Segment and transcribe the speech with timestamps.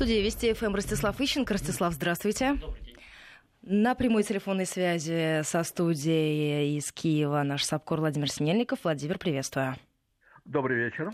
[0.00, 1.52] студии Вести ФМ Ростислав Ищенко.
[1.52, 2.56] Ростислав, здравствуйте.
[3.60, 8.78] На прямой телефонной связи со студией из Киева наш САПКОР Владимир Синельников.
[8.82, 9.76] Владимир, приветствую.
[10.46, 11.10] Добрый вечер.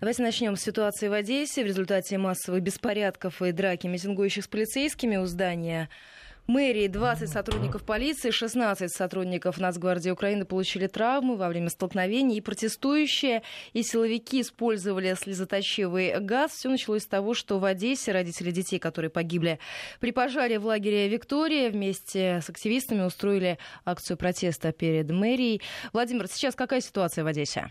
[0.00, 1.62] Давайте начнем с ситуации в Одессе.
[1.62, 5.90] В результате массовых беспорядков и драки митингующих с полицейскими у здания
[6.46, 12.38] мэрии 20 сотрудников полиции, 16 сотрудников Нацгвардии Украины получили травмы во время столкновений.
[12.38, 16.52] И протестующие и силовики использовали слезоточивый газ.
[16.52, 19.58] Все началось с того, что в Одессе родители детей, которые погибли
[20.00, 25.62] при пожаре в лагере «Виктория», вместе с активистами устроили акцию протеста перед мэрией.
[25.92, 27.70] Владимир, сейчас какая ситуация в Одессе?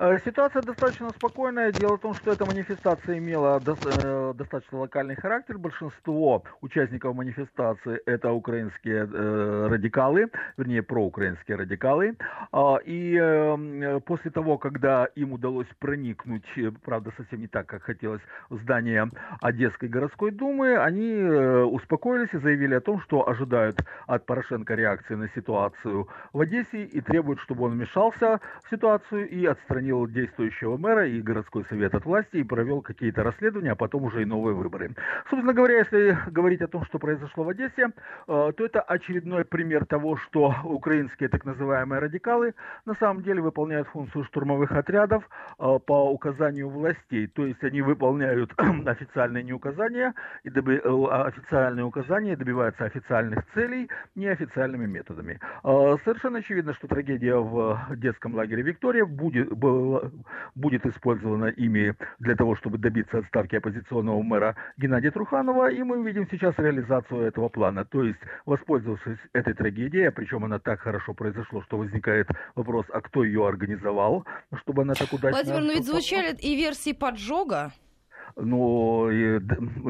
[0.00, 1.72] Э, ситуация достаточно спокойная.
[1.72, 5.58] Дело в том, что эта манифестация имела э, достаточно локальный характер.
[5.58, 12.16] Большинство участников манифестации это украинские э, радикалы, вернее проукраинские радикалы.
[12.52, 16.46] А, и после того, когда им удалось проникнуть,
[16.84, 19.08] правда совсем не так, как хотелось, в здание
[19.40, 25.28] Одесской городской думы, они успокоились и заявили о том, что ожидают от Порошенко реакции на
[25.30, 31.08] ситуацию в Одессе и требуют, чтобы он вмешался в ситуацию и отстранил отстранил действующего мэра
[31.08, 34.94] и городской совет от власти и провел какие-то расследования, а потом уже и новые выборы.
[35.30, 37.90] Собственно говоря, если говорить о том, что произошло в Одессе, э,
[38.26, 42.54] то это очередной пример того, что украинские так называемые радикалы
[42.86, 45.24] на самом деле выполняют функцию штурмовых отрядов
[45.58, 47.26] э, по указанию властей.
[47.26, 48.52] То есть они выполняют
[48.86, 50.14] официальные неуказания
[50.44, 50.80] и доби...
[50.84, 55.38] Э, официальные указания добиваются официальных целей неофициальными методами.
[55.62, 59.52] Совершенно очевидно, что трагедия в детском лагере Виктория будет,
[60.54, 66.26] будет использована ими для того, чтобы добиться отставки оппозиционного мэра Геннадия Труханова, и мы видим
[66.30, 67.84] сейчас реализацию этого плана.
[67.84, 73.24] То есть, воспользовавшись этой трагедией, причем она так хорошо произошла, что возникает вопрос, а кто
[73.24, 74.24] ее организовал,
[74.62, 75.30] чтобы она так удачно...
[75.30, 77.72] Владимир, но ведь звучали и версии поджога.
[78.36, 79.08] Ну,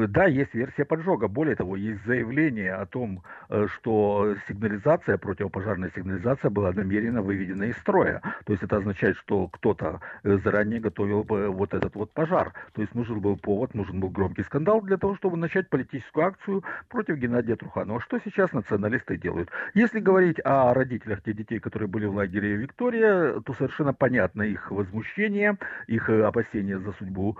[0.07, 1.27] да, есть версия поджога.
[1.27, 7.77] Более того, есть заявление о том, э, что сигнализация, противопожарная сигнализация была намеренно выведена из
[7.77, 8.21] строя.
[8.45, 12.53] То есть это означает, что кто-то э, заранее готовил бы вот этот вот пожар.
[12.73, 16.63] То есть нужен был повод, нужен был громкий скандал для того, чтобы начать политическую акцию
[16.87, 18.01] против Геннадия Труханова.
[18.01, 19.49] Что сейчас националисты делают?
[19.73, 24.71] Если говорить о родителях тех детей, которые были в лагере Виктория, то совершенно понятно их
[24.71, 25.57] возмущение,
[25.87, 27.37] их э, опасения за судьбу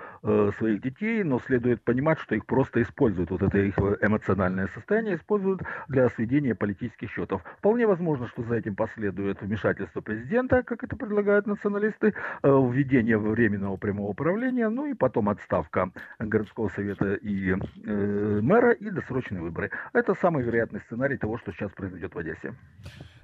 [0.57, 5.15] своих детей детей, но следует понимать, что их просто используют, вот это их эмоциональное состояние
[5.15, 7.41] используют для сведения политических счетов.
[7.57, 13.77] Вполне возможно, что за этим последует вмешательство президента, как это предлагают националисты, э, введение временного
[13.77, 19.71] прямого управления, ну и потом отставка городского совета и э, мэра и досрочные выборы.
[19.93, 22.53] Это самый вероятный сценарий того, что сейчас произойдет в Одессе.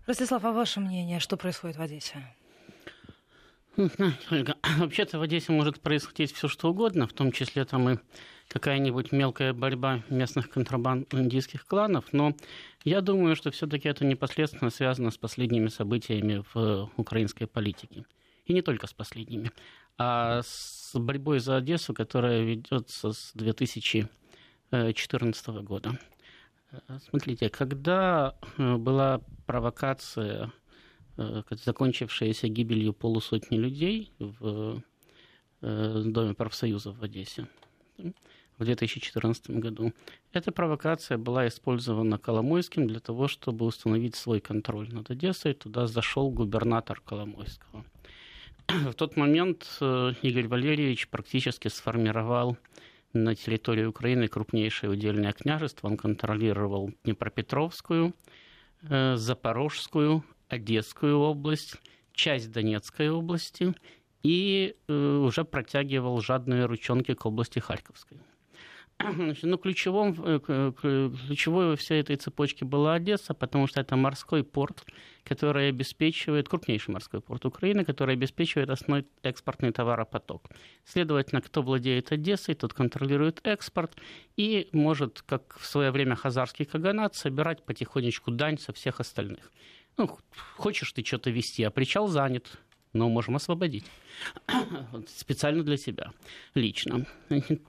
[0.07, 2.17] Ростислав, а ваше мнение, что происходит в Одессе?
[4.77, 7.97] Вообще-то в Одессе может происходить все что угодно, в том числе там и
[8.47, 12.35] какая-нибудь мелкая борьба местных контрабандистских кланов, но
[12.83, 18.05] я думаю, что все-таки это непосредственно связано с последними событиями в украинской политике.
[18.45, 19.51] И не только с последними,
[19.97, 25.99] а с борьбой за Одессу, которая ведется с 2014 года.
[27.09, 30.49] Смотрите, когда э, была провокация Э,
[31.17, 34.81] закончившаяся гибелью полусотни людей в
[35.61, 37.47] э, Доме профсоюзов в Одессе
[38.57, 39.93] в 2014 году.
[40.31, 45.53] Эта провокация была использована Коломойским для того, чтобы установить свой контроль над Одессой.
[45.53, 47.85] Туда зашел губернатор Коломойского.
[48.67, 52.57] В тот момент э, Игорь Валерьевич практически сформировал
[53.13, 55.87] на территории Украины крупнейшее удельное княжество.
[55.87, 58.13] Он контролировал Днепропетровскую,
[58.81, 61.75] Запорожскую, Одесскую область,
[62.13, 63.73] часть Донецкой области
[64.23, 68.17] и э, уже протягивал жадные ручонки к области Харьковской.
[68.99, 70.71] Значит, ну, ключевым, э,
[71.27, 74.85] ключевой во всей этой цепочке была Одесса, потому что это морской порт,
[75.23, 80.49] который обеспечивает, крупнейший морской порт Украины, который обеспечивает основной экспортный товаропоток.
[80.85, 83.97] Следовательно, кто владеет Одессой, тот контролирует экспорт
[84.37, 89.51] и может, как в свое время хазарский каганат, собирать потихонечку дань со всех остальных.
[89.97, 90.17] Ну,
[90.57, 92.57] хочешь ты что-то вести, а причал занят,
[92.93, 93.85] но можем освободить.
[95.07, 96.11] Специально для себя,
[96.53, 97.05] лично.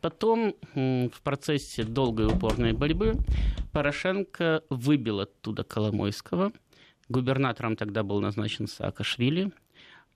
[0.01, 3.15] Потом в процессе долгой упорной борьбы
[3.73, 6.53] Порошенко выбил оттуда Коломойского.
[7.09, 9.53] Губернатором тогда был назначен Саакашвили.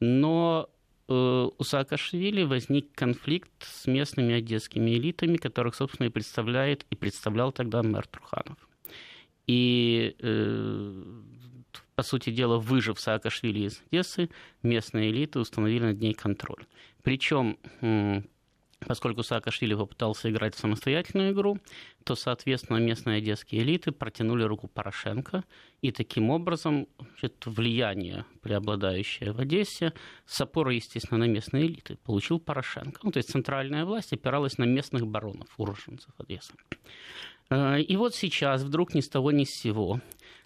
[0.01, 0.71] Но
[1.09, 7.53] э, у Саакашвили возник конфликт с местными одесскими элитами, которых, собственно, и представляет и представлял
[7.53, 8.70] тогда мэр Труханов.
[9.51, 11.03] И э,
[11.97, 14.31] по сути дела, выжив Саакашвили из Одессы,
[14.63, 16.67] местные элиты установили над ней контроль.
[17.03, 17.57] Причем
[18.87, 21.59] поскольку Саакашвили попытался играть в самостоятельную игру,
[22.05, 25.45] то, соответственно, местные одесские элиты протянули руку Порошенко,
[25.83, 29.93] и таким образом значит, влияние, преобладающее в Одессе,
[30.27, 33.01] с опорой, естественно, на местные элиты, получил Порошенко.
[33.03, 36.55] Ну, то есть центральная власть опиралась на местных баронов, уроженцев Одессы.
[37.51, 40.01] Э, и вот сейчас вдруг ни с того ни с сего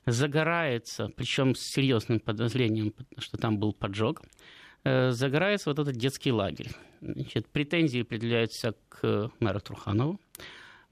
[0.06, 4.22] загорается, причем с серьезным подозрением, что там был поджог,
[4.84, 6.70] э, загорается вот этот детский лагерь.
[7.00, 10.20] Значит, претензии определяются к мэру Труханову.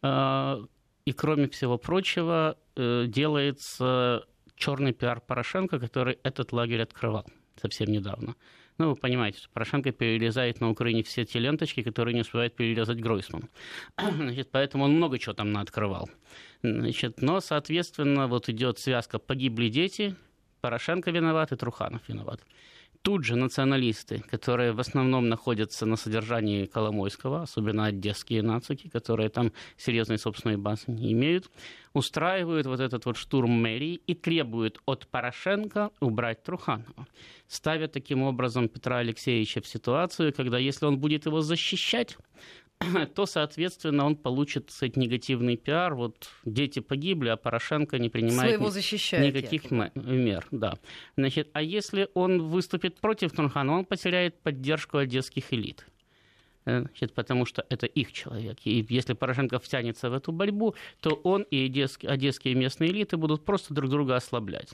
[0.03, 0.59] Э,
[1.05, 4.25] и, кроме всего прочего, делается
[4.55, 7.27] черный пиар Порошенко, который этот лагерь открывал
[7.61, 8.37] совсем недавно.
[8.83, 12.99] Ну, вы понимаете, что Порошенко перерезает на Украине все те ленточки, которые не успевает перерезать
[12.99, 13.49] Гройсман.
[13.97, 16.11] Значит, поэтому он много чего там наоткрывал.
[16.65, 20.17] Значит, но, соответственно, вот идет связка «погибли дети»,
[20.63, 22.41] Порошенко виноват и Труханов виноват
[23.03, 29.53] тут же националисты, которые в основном находятся на содержании Коломойского, особенно одесские нацики, которые там
[29.77, 31.51] серьезной собственной базы не имеют,
[31.93, 37.07] устраивают вот этот вот штурм мэрии и требуют от Порошенко убрать Труханова.
[37.49, 42.17] Ставят таким образом Петра Алексеевича в ситуацию, когда если он будет его защищать,
[43.15, 45.95] то, соответственно, он получит кстати, негативный пиар.
[45.95, 50.47] Вот дети погибли, а Порошенко не принимает ни, никаких мер.
[50.51, 50.75] Да.
[51.17, 55.87] Значит, а если он выступит против Турхана, он потеряет поддержку одесских элит.
[56.65, 58.59] Э, значит, потому что это их человек.
[58.65, 63.45] И если Порошенко втянется в эту борьбу, то он и одесские, одесские местные элиты будут
[63.45, 64.71] просто друг друга ослаблять.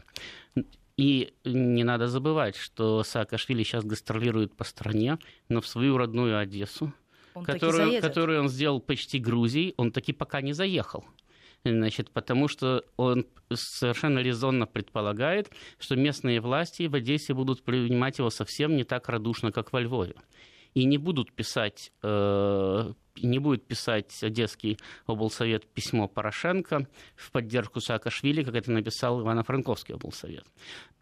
[0.97, 5.19] И не надо забывать, что Саакашвили сейчас гастролирует по стране,
[5.49, 6.93] но в свою родную Одессу
[7.35, 11.05] он которую, которую он сделал почти Грузией, он таки пока не заехал.
[11.65, 18.31] Значит, потому что он совершенно резонно предполагает, что местные власти в Одессе будут принимать его
[18.31, 20.15] совсем не так радушно, как во Львове.
[20.75, 26.87] И не будут писать, э, не будет писать Одесский облсовет письмо Порошенко
[27.17, 30.45] в поддержку Саакашвили, как это написал Ивано-Франковский облсовет.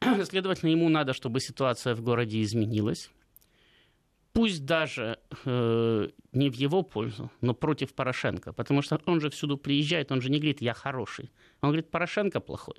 [0.24, 3.10] Следовательно, ему надо, чтобы ситуация в городе изменилась
[4.36, 9.56] пусть даже э, не в его пользу, но против Порошенко, потому что он же всюду
[9.56, 11.30] приезжает, он же не говорит «я хороший»,
[11.62, 12.76] он говорит «Порошенко плохой».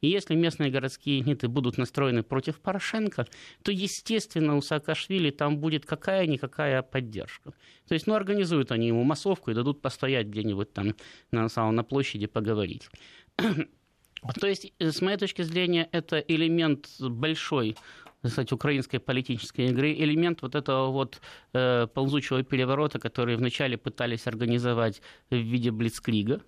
[0.00, 3.26] И если местные городские элиты будут настроены против Порошенко,
[3.62, 7.52] то, естественно, у Саакашвили там будет какая-никакая поддержка.
[7.88, 10.94] То есть, ну, организуют они ему массовку и дадут постоять где-нибудь там
[11.30, 12.88] на, на площади поговорить.
[14.40, 17.76] То есть, с моей точки зрения, это элемент большой
[18.22, 21.20] кстати, украинской политической игры, элемент вот этого вот
[21.52, 26.42] э, ползучего переворота, который вначале пытались организовать в виде Блицкрига,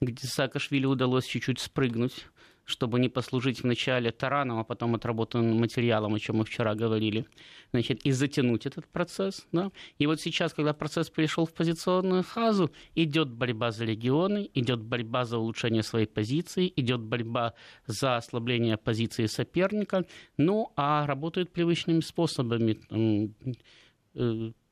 [0.00, 2.26] где Саакашвили удалось чуть-чуть спрыгнуть
[2.64, 7.26] чтобы не послужить вначале тараном, а потом отработанным материалом, о чем мы вчера говорили,
[7.72, 9.46] значит, и затянуть этот процесс.
[9.52, 9.70] Да?
[9.98, 15.24] И вот сейчас, когда процесс перешел в позиционную фазу, идет борьба за регионы, идет борьба
[15.24, 17.54] за улучшение своей позиции, идет борьба
[17.86, 20.04] за ослабление позиции соперника,
[20.36, 22.80] ну а работают привычными способами.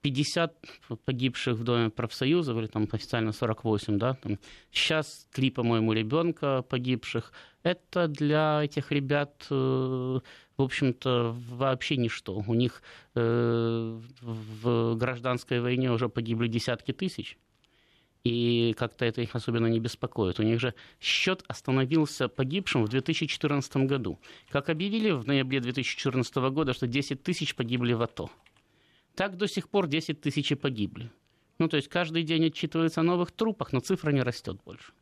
[0.03, 0.53] 50
[1.05, 4.39] погибших в Доме профсоюзов, или там официально 48, да, там,
[4.73, 7.33] сейчас три, по-моему, ребенка погибших.
[7.63, 12.43] Это для этих ребят, э, в общем-то, вообще ничто.
[12.47, 12.83] У них
[13.15, 17.39] э, в гражданской войне уже погибли десятки тысяч.
[18.25, 20.39] И как-то это их особенно не беспокоит.
[20.39, 24.19] У них же счет остановился погибшим в 2014 году.
[24.49, 28.31] Как объявили в ноябре 2014 года, что 10 тысяч погибли в АТО.
[29.15, 31.11] Так до сих пор 10 тысяч погибли.
[31.59, 34.93] Ну, то есть каждый день отчитывается о новых трупах, но цифра не растет больше.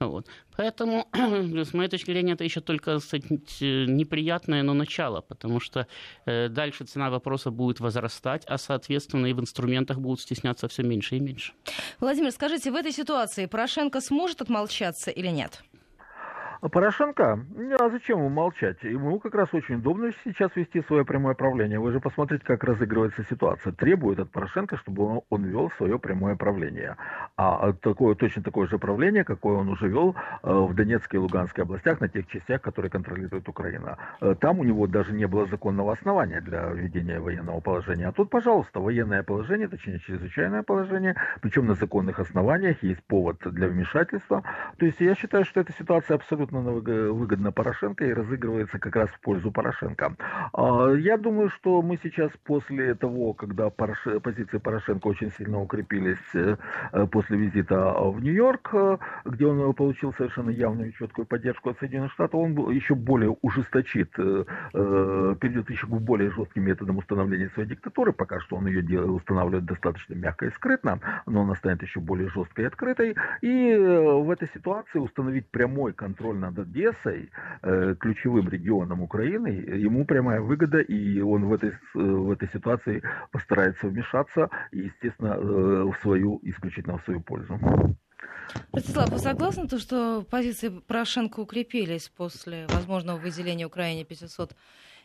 [0.00, 0.26] Вот.
[0.56, 5.86] Поэтому, с моей точки зрения, это еще только сказать, неприятное, но начало, потому что
[6.26, 11.16] э, дальше цена вопроса будет возрастать, а, соответственно, и в инструментах будут стесняться все меньше
[11.16, 11.52] и меньше.
[12.00, 15.62] Владимир, скажите, в этой ситуации Порошенко сможет отмолчаться или нет?
[16.64, 17.40] А Порошенко,
[17.78, 18.82] а зачем ему молчать?
[18.84, 21.78] Ему как раз очень удобно сейчас вести свое прямое правление.
[21.78, 23.74] Вы же посмотрите, как разыгрывается ситуация.
[23.74, 26.96] Требует от Порошенко, чтобы он, он вел свое прямое правление.
[27.36, 31.64] А такое, точно такое же правление, какое он уже вел э, в Донецкой и Луганской
[31.64, 33.98] областях, на тех частях, которые контролирует Украина.
[34.22, 38.08] Э, там у него даже не было законного основания для введения военного положения.
[38.08, 43.68] А тут, пожалуйста, военное положение, точнее, чрезвычайное положение, причем на законных основаниях, есть повод для
[43.68, 44.42] вмешательства.
[44.78, 49.08] То есть я считаю, что эта ситуация абсолютно абсолютно выгодно Порошенко и разыгрывается как раз
[49.10, 50.16] в пользу Порошенко.
[50.52, 56.56] А, я думаю, что мы сейчас после того, когда позиции Порошенко очень сильно укрепились э,
[57.10, 62.12] после визита в Нью-Йорк, э, где он получил совершенно явную и четкую поддержку от Соединенных
[62.12, 68.12] Штатов, он еще более ужесточит, э, перейдет еще к более жестким методам установления своей диктатуры.
[68.12, 72.64] Пока что он ее устанавливает достаточно мягко и скрытно, но она станет еще более жесткой
[72.64, 73.16] и открытой.
[73.40, 77.30] И в этой ситуации установить прямой контроль над Одессой,
[78.00, 84.50] ключевым регионом Украины, ему прямая выгода, и он в этой, в этой ситуации постарается вмешаться
[84.72, 87.58] и, естественно, в свою, исключительно в свою пользу.
[88.72, 94.54] Ростислав, вы согласны, то, что позиции Порошенко укрепились после возможного выделения Украине 500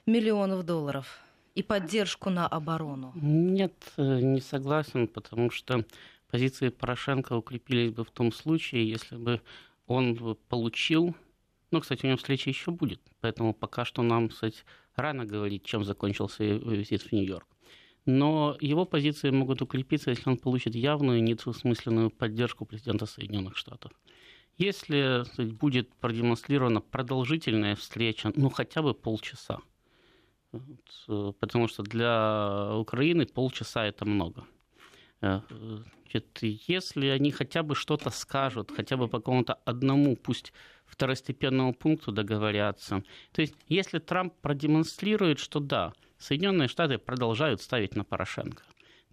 [0.05, 1.19] миллионов долларов
[1.55, 3.11] и поддержку на оборону?
[3.15, 5.85] Нет, э, не согласен, потому что
[6.31, 9.41] позиции Порошенко укрепились бы в том случае, если бы
[9.87, 11.15] он получил
[11.71, 14.63] ну, кстати, у него встреча еще будет, поэтому пока что нам, кстати,
[14.95, 17.47] рано говорить, чем закончился визит в Нью-Йорк.
[18.05, 23.91] Но его позиции могут укрепиться, если он получит явную, недвусмысленную поддержку президента Соединенных Штатов.
[24.57, 29.59] Если сказать, будет продемонстрирована продолжительная встреча, ну хотя бы полчаса,
[31.39, 34.45] потому что для Украины полчаса это много.
[35.21, 35.41] Э,
[36.01, 40.53] значит, если они хотя бы что-то скажут, хотя бы по какому-то одному, пусть
[40.89, 43.03] второстепенному пункту договорятся.
[43.31, 48.63] То есть, если Трамп продемонстрирует, что да, Соединенные Штаты продолжают ставить на Порошенко,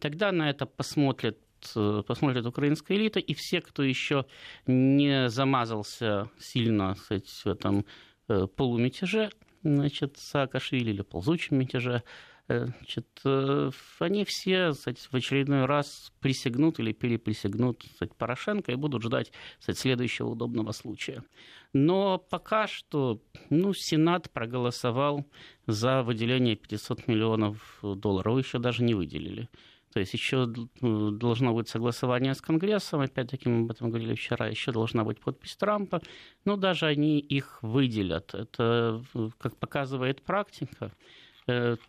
[0.00, 1.38] тогда на это посмотрят
[1.74, 4.26] э, посмотрит украинская элита, и все, кто еще
[4.66, 7.84] не замазался сильно сказать, в этом
[8.28, 9.30] э, полумятеже,
[9.62, 12.02] значит, Саакашвили или ползучем мятеже,
[12.48, 19.02] значит, э, они все кстати, в очередной раз присягнут или переприсягнут кстати, Порошенко и будут
[19.02, 21.24] ждать кстати, следующего удобного случая.
[21.72, 25.26] Но пока что ну, Сенат проголосовал
[25.66, 29.48] за выделение 500 миллионов долларов, еще даже не выделили.
[29.92, 30.46] То есть еще
[30.82, 35.18] э, должно быть согласование с Конгрессом, опять-таки мы об этом говорили вчера, еще должна быть
[35.18, 36.00] подпись Трампа,
[36.44, 38.34] но даже они их выделят.
[38.34, 39.02] Это,
[39.38, 41.25] как показывает практика, Э,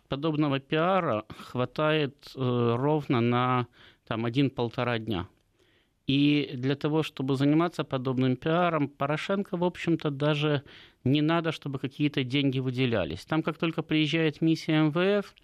[0.08, 3.66] подобного пиара хватает э, ровно на
[4.06, 5.28] там, один-полтора дня.
[6.06, 10.62] И для того, чтобы заниматься подобным пиаром, Порошенко, в общем-то, даже
[11.04, 13.26] не надо, чтобы какие-то деньги выделялись.
[13.26, 15.34] Там, как только приезжает миссия МВФ,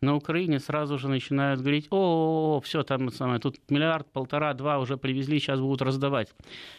[0.00, 4.96] на Украине сразу же начинают говорить, о, все, там самое, тут миллиард, полтора, два уже
[4.96, 6.34] привезли, сейчас будут раздавать.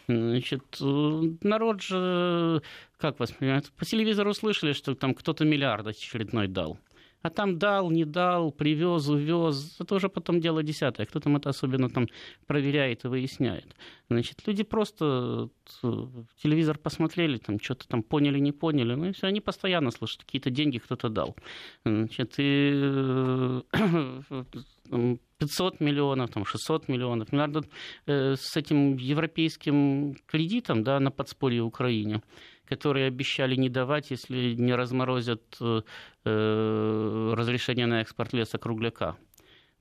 [0.07, 2.61] Значит, э, народ же,
[2.97, 6.77] как воспринимает, по телевизору слышали, что там кто-то миллиард очередной дал.
[7.25, 9.77] А там дал, не дал, привез, увез.
[9.79, 11.07] Это уже потом дело десятое.
[11.07, 12.07] Кто там это особенно там
[12.45, 13.65] проверяет и выясняет.
[14.11, 15.49] Значит, люди просто
[15.81, 16.05] э,
[16.43, 18.93] телевизор посмотрели, там что-то там поняли, не поняли.
[18.93, 21.35] Ну и все, они постоянно слышат, какие-то деньги кто-то дал.
[21.83, 23.63] Значит, и
[25.39, 27.65] 500 миллионов, там 600 миллионов, миллиардов
[28.05, 32.21] э, с этим европейским кредитом да, на подспорье Украине
[32.67, 35.81] которые обещали не давать, если не разморозят э,
[36.25, 39.15] э, разрешение на экспорт леса кругляка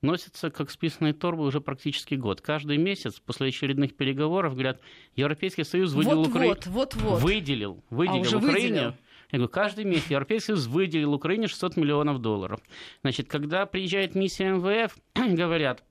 [0.05, 2.41] носятся как списанные торбы уже практически год.
[2.41, 4.79] Каждый месяц после очередных переговоров говорят,
[5.15, 6.53] Европейский Союз выделил вот, Украине...
[6.53, 7.21] Вот, вот, вот.
[7.21, 8.69] Выделил, выделил а Украине...
[8.69, 8.93] Выделил.
[9.31, 12.61] Я говорю, каждый месяц Европейский Союз выделил Украине 600 миллионов долларов.
[13.01, 14.95] Значит, когда приезжает миссия МВФ,
[15.35, 15.83] говорят,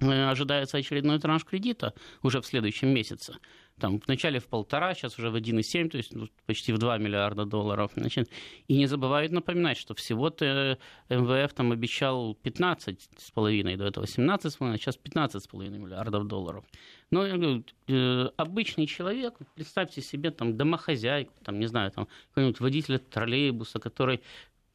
[0.00, 3.36] э, ожидается очередной транш кредита уже в следующем месяце
[3.80, 7.44] там, вначале в полтора, сейчас уже в 1,7, то есть ну, почти в 2 миллиарда
[7.44, 7.90] долларов.
[7.96, 8.30] Значит,
[8.68, 14.98] и не забывают напоминать, что всего-то МВФ там обещал 15,5, до этого 17,5, а сейчас
[15.02, 16.64] 15,5 миллиардов долларов.
[17.10, 22.60] Но я говорю, э, обычный человек, представьте себе там домохозяйку, там, не знаю, там, какой-нибудь
[22.60, 24.20] водителя троллейбуса, который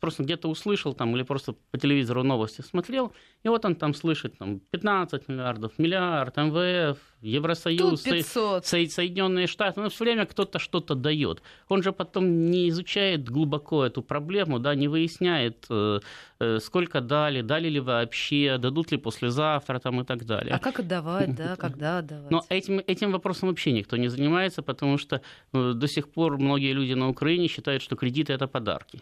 [0.06, 3.12] просто где-то услышал там или просто по телевизору новости смотрел,
[3.44, 8.62] и вот он там слышит там 15 миллиардов, миллиард, МВФ, Евросоюз, Со...
[8.62, 11.42] Соединенные Штаты, но все время кто-то что-то дает.
[11.70, 16.00] Он же потом не изучает глубоко эту проблему, да, не выясняет, э,
[16.40, 20.54] э, сколько дали, дали ли вообще, дадут ли послезавтра там, и так далее.
[20.54, 22.30] А как отдавать, да, когда отдавать?
[22.30, 25.22] Но этим, этим вопросом вообще никто не занимается, потому что
[25.54, 29.02] э, до сих пор многие люди на Украине считают, что кредиты это подарки.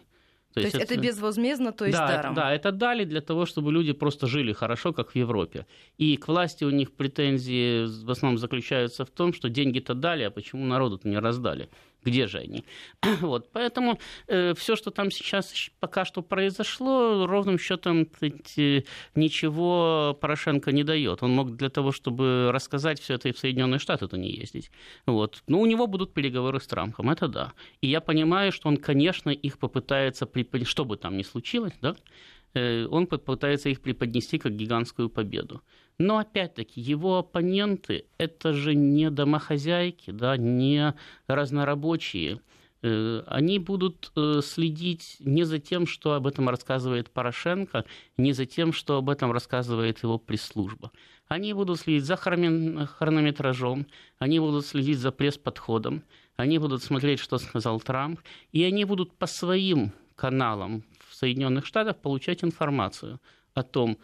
[0.53, 2.35] То, то есть, это, это безвозмездно, то есть да, даром?
[2.35, 5.65] Да, это дали для того, чтобы люди просто жили хорошо, как в Европе.
[5.97, 10.29] И к власти у них претензии в основном заключаются в том, что деньги-то дали, а
[10.29, 11.69] почему народу-то не раздали?
[12.05, 12.63] Где же они?
[13.21, 18.07] Вот, поэтому э, все, что там сейчас пока что произошло, ровным счетом
[19.15, 21.23] ничего Порошенко не дает.
[21.23, 24.71] Он мог для того, чтобы рассказать все это и в Соединенные Штаты, то не ездить.
[25.05, 25.43] Вот.
[25.47, 27.53] Но у него будут переговоры с Трампом, это да.
[27.81, 30.27] И я понимаю, что он, конечно, их попытается,
[30.63, 31.95] что бы там ни случилось, да,
[32.53, 35.61] э, он попытается их преподнести как гигантскую победу.
[35.97, 40.93] Но опять-таки его оппоненты это же не домохозяйки, да, не
[41.27, 42.41] разнорабочие.
[42.81, 47.85] Э, они будут э, следить не за тем, что об этом рассказывает Порошенко,
[48.17, 50.91] не за тем, что об этом рассказывает его пресс-служба.
[51.27, 53.87] Они будут следить за хронометражом,
[54.19, 56.03] они будут следить за пресс-подходом,
[56.35, 58.19] они будут смотреть, что сказал Трамп,
[58.51, 63.19] и они будут по своим каналам в Соединенных Штатах получать информацию
[63.53, 63.97] о том,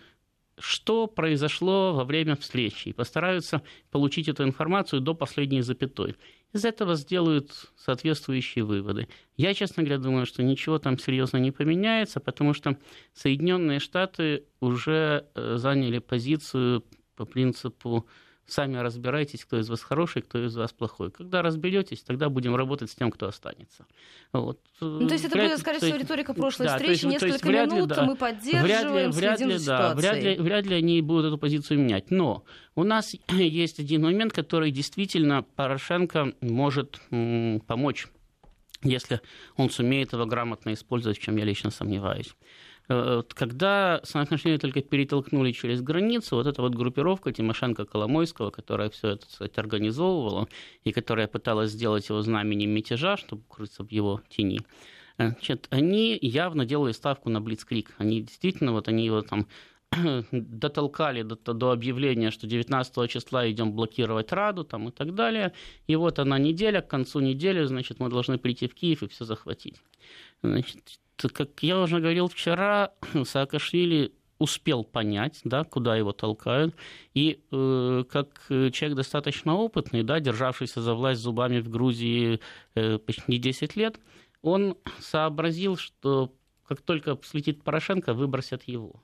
[0.60, 3.62] что произошло во время встречи, и постараются
[3.92, 6.16] получить эту информацию до последней запятой.
[6.54, 9.08] Из этого сделают соответствующие выводы.
[9.38, 12.78] Я, честно говоря, думаю, что ничего там серьезно не поменяется, потому что
[13.13, 16.84] Соединенные Штаты уже э, заняли позицию
[17.16, 18.08] по принципу
[18.50, 21.12] Сами разбирайтесь, кто из вас хороший, кто из вас плохой.
[21.12, 23.86] Когда разберетесь, тогда будем работать с тем, кто останется.
[24.34, 24.60] Вот.
[24.79, 26.91] Ну, то есть это будет, скорее всего, риторика прошлой да, встречи.
[26.91, 30.36] есть, Несколько есть, минут ли, да, мы поддерживаем, вряд ли, вряд ли, да, вряд ли,
[30.38, 32.12] вряд ли они будут эту позицию менять.
[32.12, 32.44] Но
[32.75, 38.08] у нас есть один момент, который действительно Порошенко может м, помочь
[38.82, 39.20] если
[39.58, 42.34] он сумеет его грамотно использовать, в чем я лично сомневаюсь.
[42.89, 49.27] Э, когда самоотношения только перетолкнули через границу, вот эта вот группировка Тимошенко-Коломойского, которая все это,
[49.27, 50.48] кстати, организовывала
[50.84, 54.62] и которая пыталась сделать его знаменем мятежа, чтобы крыться в его тени,
[55.17, 57.93] э, Значит, они явно делали ставку на Блицкрик.
[58.00, 59.48] Они действительно, вот они его там
[60.31, 65.53] дотолкали до, до объявления, что 19 числа идем блокировать Раду там, и так далее.
[65.86, 69.25] И вот она неделя, к концу недели, значит, мы должны прийти в Киев и все
[69.25, 69.75] захватить.
[70.41, 72.92] Значит, как я уже говорил вчера,
[73.26, 76.74] Саакашвили успел понять, да, куда его толкают.
[77.14, 82.40] И э, как человек достаточно опытный, да, державшийся за власть зубами в Грузии
[82.76, 84.00] э, почти 10 лет,
[84.42, 86.34] он сообразил, что
[86.66, 89.04] как только слетит Порошенко, выбросят его.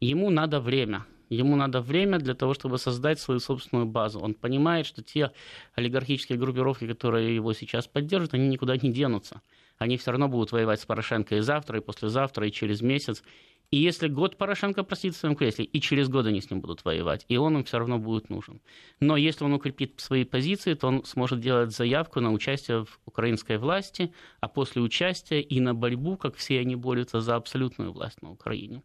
[0.00, 1.06] Ему надо время.
[1.28, 4.20] Ему надо время для того, чтобы создать свою собственную базу.
[4.20, 5.32] Он понимает, что те
[5.74, 9.42] олигархические группировки, которые его сейчас поддерживают, они никуда не денутся
[9.78, 13.22] они все равно будут воевать с Порошенко и завтра, и послезавтра, и через месяц.
[13.70, 16.84] И если год Порошенко просит в своем кресле, и через год они с ним будут
[16.84, 18.60] воевать, и он им все равно будет нужен.
[19.00, 23.58] Но если он укрепит свои позиции, то он сможет делать заявку на участие в украинской
[23.58, 28.30] власти, а после участия и на борьбу, как все они борются за абсолютную власть на
[28.30, 28.82] Украине.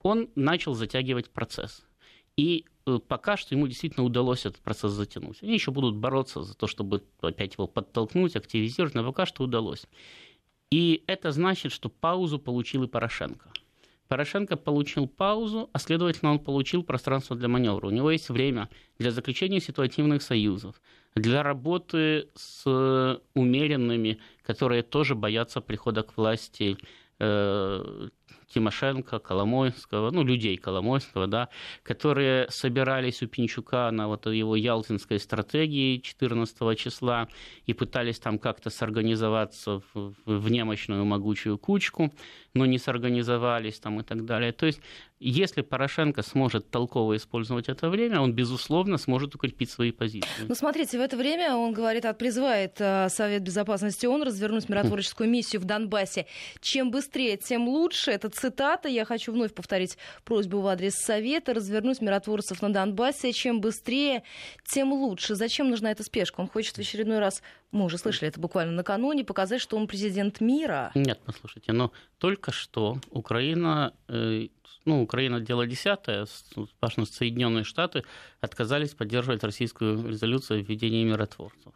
[0.00, 1.84] Он начал затягивать процесс.
[2.36, 5.42] И э, пока что ему действительно удалось этот процесс затянуть.
[5.42, 9.86] Они еще будут бороться за то, чтобы опять его подтолкнуть, активизировать, но пока что удалось.
[10.72, 13.50] И это значит, что паузу получил и Порошенко.
[14.08, 17.88] Порошенко получил паузу, а следовательно он получил пространство для маневра.
[17.88, 20.80] У него есть время для заключения ситуативных союзов,
[21.14, 26.78] для работы с умеренными, которые тоже боятся прихода к власти
[27.18, 28.08] э,
[28.52, 31.48] Тимошенко, Коломойского, ну, людей Коломойского, да,
[31.82, 37.28] которые собирались у Пинчука на вот его ялтинской стратегии 14 числа
[37.66, 42.12] и пытались там как-то сорганизоваться в, немощную могучую кучку,
[42.54, 44.52] но не сорганизовались там и так далее.
[44.52, 44.80] То есть
[45.24, 50.28] если Порошенко сможет толково использовать это время, он, безусловно, сможет укрепить свои позиции.
[50.48, 55.62] Ну, смотрите, в это время он говорит, призывает э, Совет Безопасности ООН развернуть миротворческую миссию
[55.62, 56.26] в Донбассе.
[56.60, 58.10] Чем быстрее, тем лучше.
[58.10, 58.88] Это цитата.
[58.88, 63.32] Я хочу вновь повторить просьбу в адрес Совета развернуть миротворцев на Донбассе.
[63.32, 64.24] Чем быстрее,
[64.66, 65.36] тем лучше.
[65.36, 66.40] Зачем нужна эта спешка?
[66.40, 70.40] Он хочет в очередной раз, мы уже слышали это буквально накануне, показать, что он президент
[70.40, 70.92] мира.
[70.94, 74.48] Нет, послушайте, но только что Украина э,
[74.84, 76.26] ну, Украина дело десятое,
[76.80, 78.04] важно, Соединенные Штаты
[78.40, 81.72] отказались поддерживать российскую резолюцию о введении миротворцев.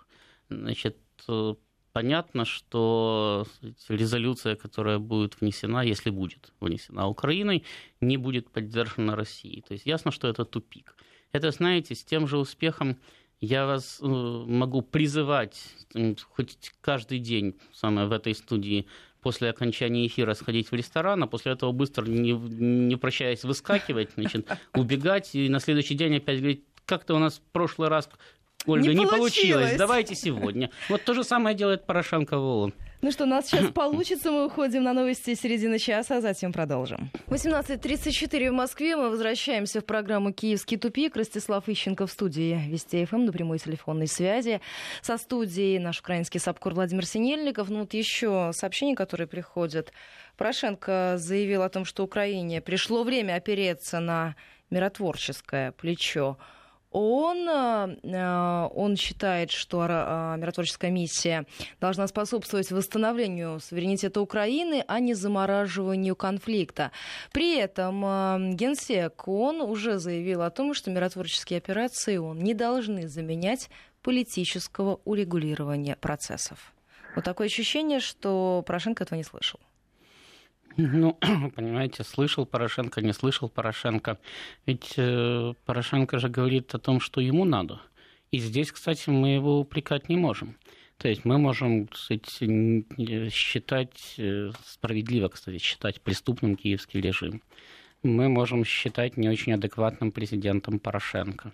[0.48, 0.96] Значит,
[1.28, 1.54] э,
[1.92, 3.46] понятно, что
[3.88, 7.64] резолюция, которая будет внесена, если будет внесена Украиной,
[8.00, 9.62] не будет поддержана Россией.
[9.62, 10.96] То есть ясно, что это тупик.
[11.32, 12.96] Это, знаете, с тем же успехом
[13.40, 15.62] я вас э, могу призывать
[16.34, 18.86] хоть каждый день самое в этой студии
[19.20, 24.46] после окончания эфира сходить в ресторан, а после этого быстро, не, не прощаясь, выскакивать, значит,
[24.74, 28.08] убегать, и на следующий день опять говорить, как-то у нас в прошлый раз
[28.66, 29.34] Ольга, не, не получилось.
[29.34, 29.76] получилось.
[29.76, 30.70] Давайте сегодня.
[30.88, 32.74] Вот то же самое делает Порошенко в ООН.
[33.02, 34.30] Ну что, у нас сейчас получится.
[34.30, 37.10] Мы уходим на новости середины часа, а затем продолжим.
[37.28, 38.96] 18.34 в Москве.
[38.96, 41.16] Мы возвращаемся в программу «Киевский тупик».
[41.16, 44.60] Ростислав Ищенко в студии Вести ФМ на прямой телефонной связи.
[45.02, 47.68] Со студией наш украинский САПКОР Владимир Синельников.
[47.68, 49.92] Ну вот еще сообщения, которые приходят.
[50.36, 54.36] Порошенко заявил о том, что Украине пришло время опереться на
[54.70, 56.38] миротворческое плечо
[56.96, 57.48] ООН.
[57.48, 61.44] Э, он считает, что э, миротворческая миссия
[61.78, 66.92] должна способствовать восстановлению суверенитета Украины, а не замораживанию конфликта.
[67.32, 73.08] При этом э, Генсек ООН уже заявил о том, что миротворческие операции ООН не должны
[73.08, 73.68] заменять
[74.02, 76.72] политического урегулирования процессов.
[77.14, 79.60] Вот такое ощущение, что Порошенко этого не слышал.
[80.76, 81.18] Ну,
[81.56, 84.18] понимаете, слышал Порошенко, не слышал Порошенко.
[84.66, 87.80] Ведь э, Порошенко же говорит о том, что ему надо.
[88.30, 90.56] И здесь, кстати, мы его упрекать не можем.
[90.98, 92.84] То есть мы можем кстати,
[93.30, 97.42] считать, э, справедливо, кстати, считать преступным киевский режим.
[98.02, 101.52] Мы можем считать не очень адекватным президентом Порошенко.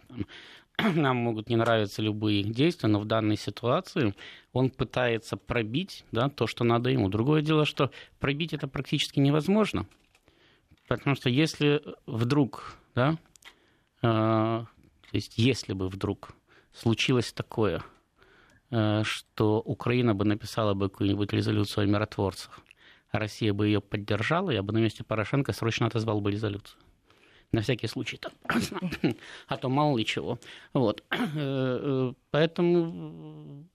[0.95, 4.15] нам могут не нравиться любые их действия, но в данной ситуации
[4.53, 7.09] он пытается пробить да, то, что надо ему.
[7.09, 9.87] Другое дело, что пробить это практически невозможно,
[10.89, 13.19] потому что если вдруг, да,
[14.03, 14.69] э, то
[15.13, 16.31] есть если бы вдруг
[16.73, 17.83] случилось такое,
[18.71, 22.61] э, что Украина бы написала бы какую-нибудь резолюцию о миротворцах,
[23.11, 26.81] а Россия бы ее поддержала, я бы на месте Порошенко срочно отозвал бы резолюцию
[27.53, 28.33] на всякий случай, там,
[29.47, 30.39] а то мало ли чего.
[30.73, 31.05] Вот.
[31.13, 33.67] Э, э, поэтому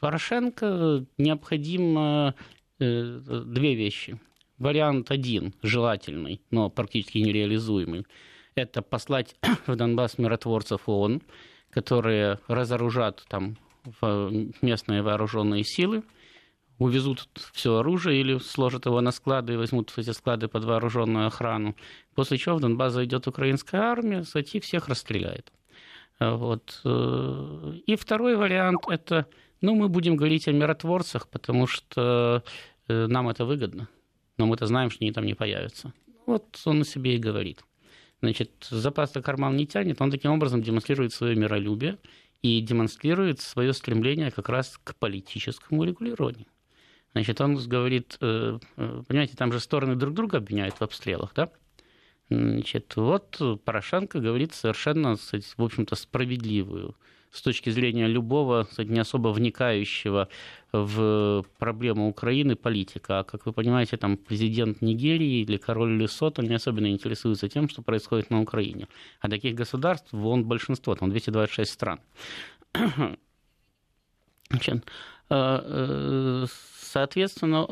[0.00, 2.34] Порошенко необходимо
[2.78, 4.18] э, две вещи.
[4.58, 8.06] Вариант один, желательный, но практически нереализуемый,
[8.54, 11.22] это послать в Донбасс миротворцев ООН,
[11.70, 13.56] которые разоружат там
[14.62, 16.02] местные вооруженные силы,
[16.78, 21.76] увезут все оружие или сложат его на склады и возьмут эти склады под вооруженную охрану.
[22.14, 25.52] После чего в Донбасс зайдет украинская армия, зайти всех расстреляет.
[26.20, 26.80] Вот.
[26.84, 29.26] Э, и второй вариант– это,
[29.60, 32.44] ну, мы будем говорить о миротворцах, потому что
[32.88, 33.88] э, нам это выгодно,
[34.38, 35.92] но мы-то знаем, что они там не появятся.
[36.26, 37.62] Вот он себе и говорит.
[38.20, 41.98] Значит, запас карман не тянет, он таким образом демонстрирует свое миролюбие
[42.40, 46.46] и демонстрирует свое стремление как раз к политическому регулированию.
[47.14, 51.50] Значит, он говорит, э, э, понимаете, там же стороны друг друга обвиняют в обстрелах, да?
[52.28, 56.96] Значит, вот Порошенко говорит совершенно, в общем-то, справедливую
[57.30, 60.28] с точки зрения любого, не особо вникающего
[60.72, 63.20] в проблему Украины политика.
[63.20, 67.82] А, как вы понимаете, там президент Нигерии или король Лесото не особенно интересуется тем, что
[67.82, 68.86] происходит на Украине.
[69.20, 72.00] А таких государств вон большинство, там 226 стран.
[74.50, 74.84] Значит,
[75.28, 77.66] Соответственно,